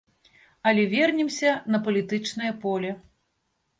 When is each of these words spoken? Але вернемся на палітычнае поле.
Але 0.69 0.85
вернемся 0.93 1.51
на 1.75 1.83
палітычнае 1.85 2.51
поле. 2.65 2.91